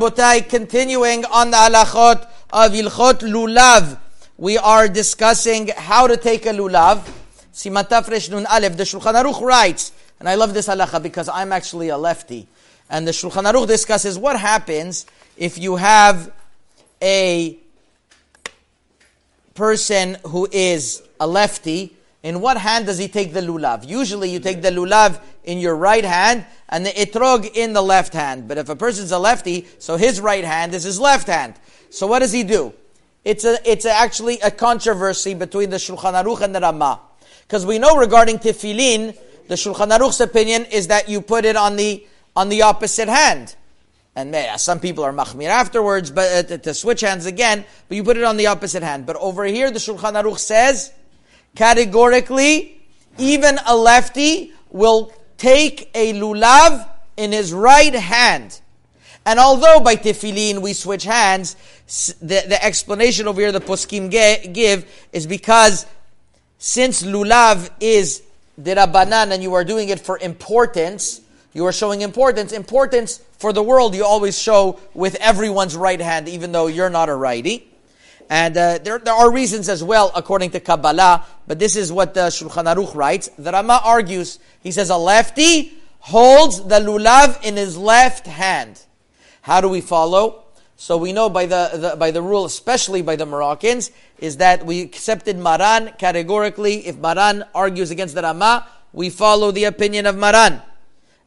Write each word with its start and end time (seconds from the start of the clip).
Continuing 0.00 1.26
on 1.26 1.50
the 1.50 1.58
halachot 1.58 2.26
of 2.50 2.72
Ilchot 2.72 3.20
Lulav. 3.20 3.98
We 4.38 4.56
are 4.56 4.88
discussing 4.88 5.68
how 5.76 6.06
to 6.06 6.16
take 6.16 6.46
a 6.46 6.54
lulav. 6.54 7.06
Simataf 7.52 8.08
Resh 8.08 8.30
Nun 8.30 8.46
Aleph, 8.46 8.78
the 8.78 8.84
Shulchan 8.84 9.12
Aruch 9.22 9.42
writes, 9.42 9.92
and 10.18 10.26
I 10.26 10.36
love 10.36 10.54
this 10.54 10.68
halacha 10.68 11.02
because 11.02 11.28
I'm 11.28 11.52
actually 11.52 11.90
a 11.90 11.98
lefty. 11.98 12.48
And 12.88 13.06
the 13.06 13.10
Shulchan 13.10 13.44
Aruch 13.44 13.66
discusses 13.66 14.18
what 14.18 14.40
happens 14.40 15.04
if 15.36 15.58
you 15.58 15.76
have 15.76 16.32
a 17.02 17.58
person 19.52 20.16
who 20.28 20.48
is 20.50 21.02
a 21.20 21.26
lefty. 21.26 21.94
In 22.22 22.40
what 22.40 22.56
hand 22.56 22.86
does 22.86 22.96
he 22.96 23.08
take 23.08 23.34
the 23.34 23.42
lulav? 23.42 23.86
Usually 23.86 24.30
you 24.30 24.40
take 24.40 24.62
the 24.62 24.70
lulav 24.70 25.20
in 25.44 25.58
your 25.58 25.76
right 25.76 26.04
hand 26.06 26.46
and 26.70 26.86
the 26.86 26.90
etrog 26.90 27.50
in 27.54 27.72
the 27.72 27.82
left 27.82 28.14
hand. 28.14 28.48
But 28.48 28.56
if 28.56 28.68
a 28.68 28.76
person's 28.76 29.12
a 29.12 29.18
lefty, 29.18 29.66
so 29.78 29.96
his 29.96 30.20
right 30.20 30.44
hand 30.44 30.72
is 30.72 30.84
his 30.84 31.00
left 31.00 31.26
hand. 31.26 31.54
So 31.90 32.06
what 32.06 32.20
does 32.20 32.32
he 32.32 32.44
do? 32.44 32.72
It's 33.24 33.44
a, 33.44 33.58
it's 33.70 33.84
actually 33.84 34.40
a 34.40 34.50
controversy 34.50 35.34
between 35.34 35.70
the 35.70 35.76
Shulchan 35.76 36.14
Aruch 36.14 36.40
and 36.40 36.54
the 36.54 36.60
Ramah. 36.60 37.00
Because 37.42 37.66
we 37.66 37.78
know 37.78 37.96
regarding 37.96 38.38
tefillin, 38.38 39.16
the 39.48 39.56
Shulchan 39.56 39.90
Aruch's 39.90 40.20
opinion 40.20 40.64
is 40.66 40.86
that 40.86 41.08
you 41.08 41.20
put 41.20 41.44
it 41.44 41.56
on 41.56 41.76
the, 41.76 42.06
on 42.36 42.48
the 42.48 42.62
opposite 42.62 43.08
hand. 43.08 43.56
And 44.14 44.34
some 44.60 44.80
people 44.80 45.04
are 45.04 45.12
machmir 45.12 45.48
afterwards, 45.48 46.10
but 46.10 46.52
uh, 46.52 46.58
to 46.58 46.74
switch 46.74 47.00
hands 47.00 47.26
again, 47.26 47.64
but 47.88 47.96
you 47.96 48.04
put 48.04 48.16
it 48.16 48.24
on 48.24 48.36
the 48.36 48.46
opposite 48.46 48.82
hand. 48.82 49.06
But 49.06 49.16
over 49.16 49.44
here, 49.44 49.70
the 49.70 49.78
Shulchan 49.78 50.20
Aruch 50.20 50.38
says, 50.38 50.92
categorically, 51.54 52.80
even 53.18 53.58
a 53.66 53.76
lefty 53.76 54.52
will 54.70 55.12
take 55.40 55.90
a 55.94 56.12
lulav 56.12 56.86
in 57.16 57.32
his 57.32 57.50
right 57.52 57.94
hand. 57.94 58.60
And 59.24 59.38
although 59.38 59.80
by 59.80 59.96
tefillin 59.96 60.60
we 60.60 60.74
switch 60.74 61.04
hands, 61.04 61.56
the, 62.20 62.44
the 62.46 62.62
explanation 62.62 63.26
over 63.26 63.40
here 63.40 63.50
the 63.50 63.60
poskim 63.60 64.10
give 64.10 65.08
is 65.12 65.26
because 65.26 65.86
since 66.58 67.02
lulav 67.02 67.70
is 67.80 68.22
derabanan 68.60 69.32
and 69.32 69.42
you 69.42 69.54
are 69.54 69.64
doing 69.64 69.88
it 69.88 69.98
for 69.98 70.18
importance, 70.18 71.22
you 71.54 71.64
are 71.64 71.72
showing 71.72 72.02
importance. 72.02 72.52
Importance 72.52 73.22
for 73.38 73.54
the 73.54 73.62
world 73.62 73.94
you 73.94 74.04
always 74.04 74.38
show 74.38 74.78
with 74.92 75.14
everyone's 75.16 75.74
right 75.74 76.00
hand, 76.00 76.28
even 76.28 76.52
though 76.52 76.66
you're 76.66 76.90
not 76.90 77.08
a 77.08 77.14
righty. 77.14 77.69
And 78.30 78.56
uh, 78.56 78.78
there, 78.78 79.00
there 79.00 79.12
are 79.12 79.30
reasons 79.32 79.68
as 79.68 79.82
well, 79.82 80.12
according 80.14 80.52
to 80.52 80.60
Kabbalah, 80.60 81.26
but 81.48 81.58
this 81.58 81.74
is 81.74 81.92
what 81.92 82.14
the 82.14 82.28
Shulchan 82.28 82.72
Aruch 82.72 82.94
writes. 82.94 83.28
The 83.36 83.50
Rama 83.50 83.80
argues, 83.84 84.38
he 84.62 84.70
says, 84.70 84.88
a 84.88 84.96
lefty 84.96 85.72
holds 85.98 86.62
the 86.62 86.76
lulav 86.76 87.42
in 87.44 87.56
his 87.56 87.76
left 87.76 88.28
hand. 88.28 88.80
How 89.42 89.60
do 89.60 89.68
we 89.68 89.80
follow? 89.80 90.44
So 90.76 90.96
we 90.96 91.12
know 91.12 91.28
by 91.28 91.46
the, 91.46 91.70
the, 91.74 91.96
by 91.96 92.12
the 92.12 92.22
rule, 92.22 92.44
especially 92.44 93.02
by 93.02 93.16
the 93.16 93.26
Moroccans, 93.26 93.90
is 94.18 94.36
that 94.36 94.64
we 94.64 94.80
accepted 94.80 95.36
Maran 95.36 95.92
categorically. 95.98 96.86
If 96.86 96.96
Maran 96.98 97.44
argues 97.52 97.90
against 97.90 98.14
the 98.14 98.22
Rama, 98.22 98.66
we 98.92 99.10
follow 99.10 99.50
the 99.50 99.64
opinion 99.64 100.06
of 100.06 100.16
Maran. 100.16 100.62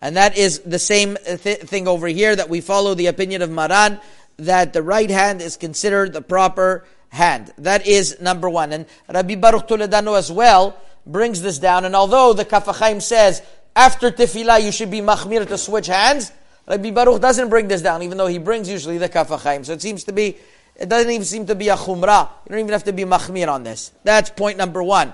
And 0.00 0.16
that 0.16 0.38
is 0.38 0.60
the 0.60 0.78
same 0.78 1.16
th- 1.16 1.60
thing 1.60 1.86
over 1.86 2.06
here, 2.06 2.34
that 2.34 2.48
we 2.48 2.60
follow 2.60 2.94
the 2.94 3.06
opinion 3.06 3.42
of 3.42 3.50
Maran, 3.50 4.00
that 4.46 4.72
the 4.72 4.82
right 4.82 5.10
hand 5.10 5.40
is 5.40 5.56
considered 5.56 6.12
the 6.12 6.22
proper 6.22 6.84
hand. 7.08 7.52
That 7.58 7.86
is 7.86 8.20
number 8.20 8.48
one. 8.48 8.72
And 8.72 8.86
Rabbi 9.12 9.36
Baruch 9.36 9.68
Toledano 9.68 10.18
as 10.18 10.32
well 10.32 10.76
brings 11.06 11.42
this 11.42 11.58
down. 11.58 11.84
And 11.84 11.94
although 11.94 12.32
the 12.32 12.44
Kaf 12.44 12.66
HaChaim 12.66 13.02
says, 13.02 13.42
after 13.74 14.10
tefillah 14.10 14.62
you 14.62 14.72
should 14.72 14.90
be 14.90 15.00
machmir 15.00 15.46
to 15.46 15.58
switch 15.58 15.86
hands, 15.86 16.32
Rabbi 16.66 16.90
Baruch 16.90 17.20
doesn't 17.20 17.48
bring 17.48 17.68
this 17.68 17.82
down, 17.82 18.02
even 18.02 18.18
though 18.18 18.26
he 18.26 18.38
brings 18.38 18.68
usually 18.68 18.98
the 18.98 19.08
Kaf 19.08 19.28
HaChaim. 19.28 19.64
So 19.66 19.72
it 19.72 19.82
seems 19.82 20.04
to 20.04 20.12
be, 20.12 20.36
it 20.76 20.88
doesn't 20.88 21.10
even 21.10 21.24
seem 21.24 21.46
to 21.46 21.54
be 21.54 21.68
a 21.68 21.76
chumrah. 21.76 22.28
You 22.44 22.50
don't 22.50 22.60
even 22.60 22.72
have 22.72 22.84
to 22.84 22.92
be 22.92 23.04
machmir 23.04 23.48
on 23.48 23.62
this. 23.62 23.92
That's 24.04 24.30
point 24.30 24.58
number 24.58 24.82
one. 24.82 25.12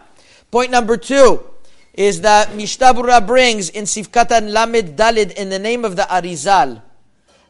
Point 0.51 0.71
number 0.71 0.97
two 0.97 1.43
is 1.95 2.21
that 2.21 2.55
Mishnah 2.55 2.95
Berurah 2.95 3.27
brings 3.27 3.71
in 3.71 3.85
Sifkatan 3.85 4.53
Lamed 4.53 4.97
Dalid 4.97 5.33
in 5.33 5.49
the 5.49 5.59
name 5.59 5.85
of 5.85 5.97
the 5.97 6.03
Arizal 6.03 6.83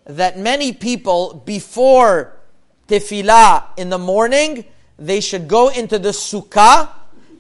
that 0.09 0.39
many 0.39 0.73
people 0.73 1.43
before 1.45 2.33
tefillah 2.89 3.65
in 3.77 3.91
the 3.91 3.99
morning, 3.99 4.65
they 4.99 5.21
should 5.21 5.47
go 5.47 5.69
into 5.69 5.99
the 5.99 6.09
sukkah 6.09 6.89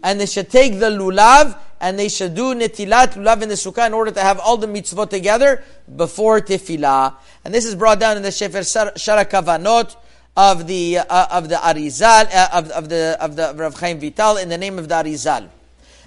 and 0.02 0.20
they 0.20 0.26
should 0.26 0.50
take 0.50 0.78
the 0.78 0.90
lulav 0.90 1.58
and 1.80 1.98
they 1.98 2.08
should 2.08 2.34
do 2.34 2.54
netilat 2.54 3.14
lulav 3.14 3.42
in 3.42 3.48
the 3.48 3.54
sukkah 3.54 3.86
in 3.86 3.94
order 3.94 4.10
to 4.10 4.20
have 4.20 4.38
all 4.38 4.58
the 4.58 4.66
mitzvot 4.66 5.08
together 5.08 5.64
before 5.96 6.40
tefillah. 6.40 7.14
And 7.44 7.54
this 7.54 7.64
is 7.64 7.74
brought 7.74 7.98
down 7.98 8.18
in 8.18 8.22
the 8.22 8.30
Sefer 8.30 8.60
Sha'ar 8.60 9.24
HaKavanot 9.24 9.96
of 10.36 10.66
the 10.66 10.98
uh, 10.98 11.26
of 11.30 11.48
the 11.48 11.56
Arizal 11.56 12.28
uh, 12.32 12.48
of, 12.52 12.70
of 12.70 12.88
the 12.90 13.16
of 13.18 13.34
the 13.34 13.54
Rav 13.56 13.80
Chaim 13.80 13.98
Vital 13.98 14.36
in 14.36 14.50
the 14.50 14.58
name 14.58 14.78
of 14.78 14.88
the 14.88 14.94
Arizal. 14.94 15.48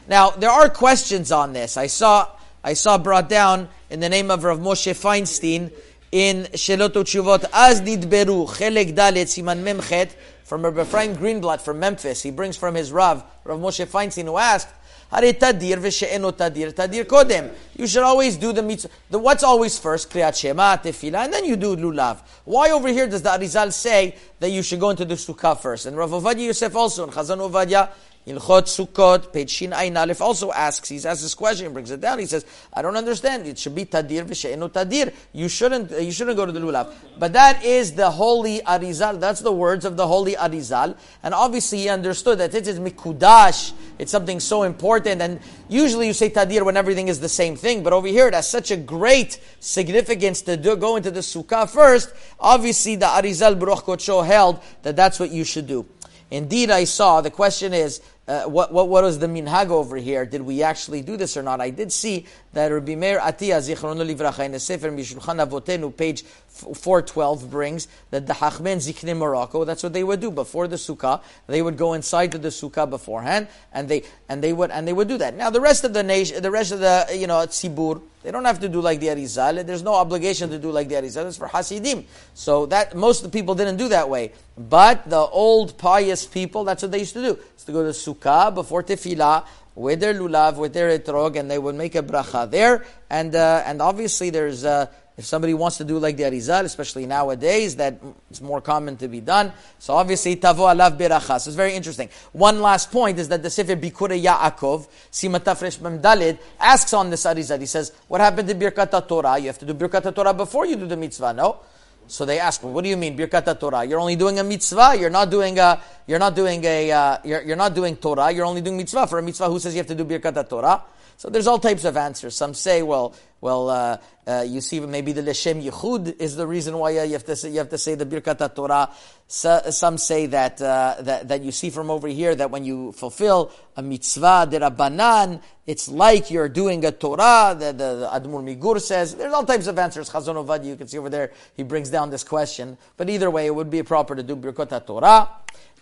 Now 0.08 0.30
there 0.30 0.52
are 0.52 0.70
questions 0.70 1.32
on 1.32 1.54
this. 1.54 1.76
I 1.76 1.88
saw 1.88 2.30
I 2.64 2.74
saw 2.74 3.00
brought 3.00 3.30
down 3.30 3.68
in 3.90 4.00
the 4.00 4.10
name 4.10 4.30
of 4.30 4.44
Rav 4.44 4.60
Moshe 4.60 4.94
Feinstein 4.94 5.72
in 6.12 6.44
Shelot 6.54 6.94
Utshuvot 6.94 7.46
Az 7.54 7.82
Nidberu 7.82 8.48
Chelek 8.48 8.94
Dalet 8.94 9.28
Siman 9.28 9.64
Memchet 9.64 10.14
from 10.44 10.64
Rabbi 10.64 10.82
Ephraim 10.82 11.16
Greenblatt 11.16 11.62
from 11.62 11.80
Memphis. 11.80 12.22
He 12.22 12.32
brings 12.32 12.58
from 12.58 12.76
his 12.76 12.92
Rav, 12.92 13.24
Rav 13.46 13.60
Moshe 13.60 13.86
Feinstein, 13.86 14.26
who 14.26 14.38
asked, 14.38 14.68
Hare 15.10 15.34
tadir 15.34 15.78
v'she'eno 15.78 16.32
tadir, 16.32 16.74
tadir 16.74 17.06
kodem. 17.06 17.54
You 17.76 17.88
should 17.88 18.04
always 18.04 18.38
do 18.38 18.52
the 18.52 18.62
mitzvah. 18.62 18.90
The, 19.10 19.20
what's 19.20 19.44
always 19.44 19.78
first? 19.78 20.10
Kriyat 20.10 20.40
Shema, 20.40 20.78
Tefillah, 20.78 21.26
and 21.26 21.34
then 21.34 21.46
you 21.46 21.56
do 21.56 21.76
lulav. 21.76 22.20
Why 22.46 22.72
over 22.72 22.88
here 22.90 23.08
does 23.08 23.22
the 23.22 23.30
Arizal 23.30 23.72
say 23.74 24.16
that 24.40 24.50
you 24.50 24.62
should 24.64 24.80
go 24.80 24.90
into 24.90 25.06
the 25.06 25.16
sukkah 25.16 25.58
first? 25.60 25.86
And 25.86 25.98
Rav 25.98 26.12
Ovadia 26.12 26.48
Yosef 26.48 26.76
also, 26.76 27.04
and 27.04 27.14
Chazon 27.14 27.38
Ovadia, 27.38 27.90
Ilchot 28.28 28.68
Sukkot, 28.68 29.34
page 29.34 29.50
Shin 29.50 29.72
Ayin 29.72 30.00
Aleph 30.00 30.22
also 30.22 30.52
asks, 30.52 30.90
he 30.90 30.98
asks 30.98 31.24
this 31.24 31.34
question, 31.34 31.74
brings 31.74 31.90
it 31.90 32.02
down, 32.02 32.20
he 32.20 32.28
says, 32.28 32.46
I 32.72 32.84
don't 32.84 32.96
understand, 32.96 33.48
it 33.48 33.58
should 33.58 33.74
be 33.74 33.86
Tadir 33.86 34.26
v'she'enu 34.26 34.70
Tadir. 34.70 35.12
You 35.34 35.50
shouldn't, 35.50 35.92
uh, 35.92 35.98
you 35.98 36.12
shouldn't 36.12 36.38
go 36.38 36.46
to 36.46 36.52
the 36.52 36.60
Lulav. 36.60 36.94
But 37.18 37.34
that 37.34 37.66
is 37.66 37.94
the 37.94 38.12
holy 38.12 38.60
Arizal, 38.60 39.20
that's 39.20 39.40
the 39.40 39.52
words 39.52 39.86
of 39.86 39.98
the 39.98 40.06
holy 40.06 40.36
Arizal, 40.36 40.96
and 41.24 41.34
obviously 41.34 41.80
he 41.80 41.90
understood 41.90 42.38
that 42.38 42.54
it 42.54 42.68
is 42.68 42.80
Mikudash, 42.80 43.74
it's 43.98 44.12
something 44.12 44.40
so 44.40 44.64
important, 44.64 45.20
and 45.20 45.40
usually 45.68 46.06
you 46.06 46.14
say 46.14 46.30
Tadir 46.30 46.64
when 46.64 46.78
everything 46.78 47.08
is 47.08 47.20
the 47.20 47.30
same 47.30 47.56
thing, 47.56 47.82
but 47.82 47.92
over 47.92 48.08
here 48.08 48.28
it 48.28 48.36
has 48.36 48.48
such 48.48 48.70
a 48.70 48.78
great 48.78 49.40
significance 49.60 50.44
to 50.44 50.58
do, 50.58 50.76
go 50.76 50.96
into 50.96 51.10
the 51.10 51.22
Sukkah 51.22 51.68
first, 51.68 52.14
obviously 52.40 52.96
the 52.96 53.08
Arizal 53.08 53.58
Baruch 53.60 53.86
Kocho 53.86 54.24
held 54.24 54.62
that 54.84 54.96
that's 54.96 55.20
what 55.20 55.32
you 55.32 55.44
should 55.44 55.66
do. 55.66 55.88
Indeed, 56.32 56.72
I 56.72 56.86
saw, 56.86 57.20
the 57.20 57.30
question 57.30 57.74
is, 57.74 58.00
uh, 58.28 58.44
what, 58.44 58.72
what, 58.72 58.88
what 58.88 59.04
was 59.04 59.20
the 59.20 59.28
minhag 59.28 59.70
over 59.70 59.98
here? 59.98 60.26
Did 60.26 60.42
we 60.44 60.62
actually 60.62 61.02
do 61.02 61.18
this 61.18 61.36
or 61.36 61.42
not? 61.42 61.60
I 61.60 61.72
did 61.72 61.92
see 61.92 62.28
that 62.54 62.68
Rabbi 62.68 62.96
Meir 62.96 63.20
Atiyah, 63.20 63.60
Zichrono 63.60 64.08
Livracha, 64.08 64.46
in 64.46 64.52
the 64.52 64.60
Sefer 64.60 64.92
Mishulchan 64.92 65.46
Avotenu, 65.46 65.96
page 65.96 66.24
412, 66.24 67.50
brings 67.50 67.88
that 68.12 68.28
the 68.28 68.34
Hachmen 68.34 68.78
Zikne 68.78 69.18
Morocco, 69.18 69.66
that's 69.66 69.82
what 69.82 69.94
they 69.94 70.04
would 70.04 70.20
do 70.20 70.30
before 70.30 70.68
the 70.68 70.76
Sukkah. 70.76 71.22
They 71.48 71.62
would 71.62 71.78
go 71.78 71.94
inside 71.94 72.32
to 72.34 72.38
the 72.38 72.50
Sukkah 72.50 72.90
beforehand, 72.90 73.48
and 73.74 73.90
they, 73.90 74.04
and 74.30 74.44
they 74.44 74.54
would, 74.54 74.70
and 74.70 74.88
they 74.88 74.94
would 74.94 75.08
do 75.08 75.18
that. 75.18 75.36
Now, 75.36 75.50
the 75.50 75.62
rest 75.62 75.84
of 75.84 75.94
the 75.94 76.04
nation, 76.04 76.42
the 76.44 76.52
rest 76.52 76.72
of 76.72 76.80
the, 76.80 77.08
you 77.14 77.26
know, 77.28 77.38
Tzibur, 77.48 78.02
they 78.24 78.32
don't 78.32 78.46
have 78.46 78.60
to 78.60 78.70
do 78.70 78.82
like 78.82 79.00
the 79.00 79.08
Arizal. 79.08 79.66
There's 79.66 79.84
no 79.84 79.96
obligation 79.96 80.50
to 80.50 80.60
do 80.60 80.72
like 80.72 80.90
the 80.90 80.96
Arizal. 80.96 81.28
It's 81.28 81.38
for 81.38 81.48
Hasidim. 81.48 82.06
So 82.34 82.66
that, 82.68 82.96
most 82.96 83.24
of 83.24 83.32
the 83.32 83.38
people 83.38 83.56
didn't 83.56 83.78
do 83.78 83.88
that 83.90 84.10
way. 84.10 84.34
But 84.58 85.10
the 85.10 85.18
old 85.18 85.78
pious 85.78 86.26
people, 86.26 86.64
that's 86.64 86.84
what 86.84 86.92
they 86.92 87.00
used 87.00 87.14
to 87.14 87.22
do. 87.22 87.40
It's 87.54 87.64
to 87.66 87.72
go 87.72 87.84
to 87.84 87.90
Sukkah 87.90 88.54
before 88.54 88.84
Tefillah, 88.84 89.46
with 89.76 90.00
their 90.00 90.14
lulav, 90.14 90.58
with 90.58 90.74
their 90.74 90.98
etrog, 90.98 91.38
and 91.38 91.50
they 91.50 91.58
would 91.58 91.76
make 91.76 91.96
a 91.96 92.04
bracha 92.04 92.50
there. 92.50 92.86
And 93.10 93.36
uh, 93.36 93.64
and 93.66 93.82
obviously, 93.82 94.30
there's 94.30 94.66
uh, 94.66 94.88
if 95.18 95.26
somebody 95.26 95.54
wants 95.54 95.78
to 95.78 95.84
do 95.84 96.00
like 96.00 96.18
the 96.18 96.24
Arizal, 96.24 96.64
especially 96.64 97.06
nowadays, 97.06 97.76
that 97.76 98.00
it's 98.30 98.42
more 98.42 98.62
common 98.62 98.98
to 98.98 99.08
be 99.08 99.20
done. 99.20 99.52
So 99.78 99.94
obviously, 99.94 100.36
tavo 100.38 100.74
alav 100.74 100.98
beracha. 100.98 101.40
So 101.40 101.50
it's 101.50 101.56
very 101.56 101.74
interesting. 101.74 102.10
One 102.32 102.62
last 102.62 102.92
point 102.92 103.20
is 103.20 103.28
that 103.28 103.44
the 103.44 103.50
Sefer 103.50 103.76
Bikure 103.76 104.22
Yaakov, 104.22 104.88
Simatafresh 105.12 105.80
Memdalid, 105.80 106.40
asks 106.60 106.94
on 106.94 107.10
this 107.10 107.26
Arizal. 107.26 107.60
He 107.60 107.66
says, 107.66 107.92
"What 108.08 108.22
happened 108.22 108.48
to 108.48 108.56
Birkat 108.56 109.08
Torah? 109.08 109.38
You 109.38 109.48
have 109.48 109.60
to 109.60 109.66
do 109.66 109.74
Birkat 109.74 110.16
Torah 110.16 110.34
before 110.34 110.66
you 110.66 110.76
do 110.76 110.88
the 110.88 110.98
mitzvah, 110.98 111.34
no?" 111.34 111.60
So 112.08 112.26
they 112.26 112.40
ask, 112.40 112.62
well, 112.62 112.74
what 112.74 112.84
do 112.84 112.90
you 112.90 112.98
mean, 112.98 113.18
Birkat 113.18 113.58
Torah? 113.58 113.86
You're 113.86 114.00
only 114.00 114.18
doing 114.18 114.38
a 114.38 114.44
mitzvah. 114.44 114.98
You're 115.00 115.10
not 115.10 115.30
doing 115.30 115.58
a, 115.60 115.82
you're 116.08 116.20
not 116.20 116.36
doing 116.36 116.62
a, 116.66 116.92
uh, 116.92 117.18
you're, 117.24 117.42
you're 117.42 117.56
not 117.56 117.74
doing 117.74 117.96
Torah. 117.96 118.32
You're 118.32 118.46
only 118.46 118.60
doing 118.60 118.76
mitzvah. 118.76 119.08
For 119.08 119.20
a 119.20 119.22
mitzvah, 119.22 119.48
who 119.48 119.60
says 119.60 119.74
you 119.74 119.80
have 119.80 119.88
to 119.88 119.96
do 119.96 120.04
Birkat 120.04 120.50
Torah? 120.50 120.84
So 121.22 121.30
there's 121.30 121.46
all 121.46 121.60
types 121.60 121.86
of 121.86 121.98
answers. 121.98 122.36
Some 122.36 122.56
say, 122.56 122.82
well, 122.82 123.14
well, 123.42 123.70
uh, 123.70 123.98
uh, 124.26 124.44
you 124.48 124.60
see 124.60 124.80
maybe 124.80 125.12
the 125.12 125.22
Leshem 125.22 125.64
Yichud 125.64 126.20
is 126.20 126.36
the 126.36 126.48
reason 126.48 126.76
why 126.76 126.98
uh, 126.98 127.04
you 127.04 127.14
have 127.14 127.26
to 127.26 127.36
say, 127.36 127.52
you 127.52 127.60
have 127.60 127.70
to 127.70 127.78
say 127.78 127.94
the 127.94 128.08
Birkat 128.08 128.56
Torah. 128.56 128.90
So, 129.28 129.62
some 129.70 130.00
say 130.00 130.26
that, 130.26 130.60
uh, 130.60 130.96
that 131.02 131.28
that 131.28 131.44
you 131.44 131.52
see 131.52 131.70
from 131.70 131.92
over 131.92 132.08
here 132.08 132.34
that 132.34 132.50
when 132.50 132.66
you 132.66 132.92
fulfill 132.94 133.52
a 133.76 133.84
mitzvah 133.84 134.48
derabanan, 134.50 135.44
it's 135.68 135.88
like 135.88 136.32
you're 136.32 136.50
doing 136.50 136.84
a 136.86 136.92
Torah. 136.92 137.56
The, 137.56 137.68
the, 137.68 137.96
the 137.98 138.10
Admur 138.12 138.42
Migur 138.42 138.82
says 138.82 139.14
there's 139.14 139.32
all 139.32 139.46
types 139.46 139.68
of 139.68 139.78
answers. 139.78 140.10
Chazon 140.10 140.44
Ovadia, 140.44 140.66
you 140.66 140.76
can 140.76 140.88
see 140.88 140.98
over 140.98 141.12
there, 141.12 141.34
he 141.56 141.62
brings 141.62 141.92
down 141.92 142.10
this 142.10 142.24
question. 142.24 142.80
But 142.98 143.12
either 143.12 143.30
way, 143.30 143.46
it 143.46 143.54
would 143.54 143.70
be 143.70 143.84
proper 143.84 144.16
to 144.16 144.24
do 144.24 144.36
Birkat 144.36 144.88
Torah 144.88 145.30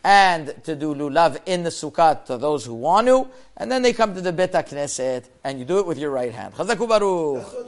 and 0.03 0.53
to 0.63 0.75
do 0.75 0.93
lulav 0.95 1.39
in 1.45 1.63
the 1.63 1.69
sukkah 1.69 2.23
to 2.25 2.37
those 2.37 2.65
who 2.65 2.73
want 2.73 3.07
to, 3.07 3.27
and 3.57 3.71
then 3.71 3.81
they 3.81 3.93
come 3.93 4.15
to 4.15 4.21
the 4.21 4.31
Bet 4.31 4.53
Knesset, 4.53 5.25
and 5.43 5.59
you 5.59 5.65
do 5.65 5.79
it 5.79 5.85
with 5.85 5.97
your 5.97 6.11
right 6.11 6.31
hand. 6.33 6.53